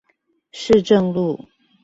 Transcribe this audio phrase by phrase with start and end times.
[0.51, 1.47] 市政路